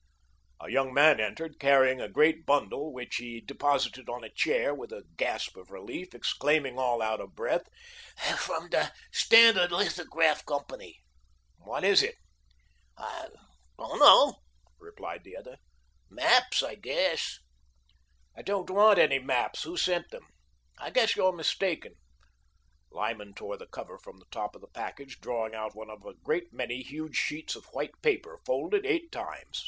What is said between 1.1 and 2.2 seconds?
entered, carrying a